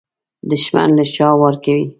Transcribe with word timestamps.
دښمن 0.49 0.89
له 0.97 1.03
شا 1.13 1.29
وار 1.39 1.55
کوي 1.63 1.83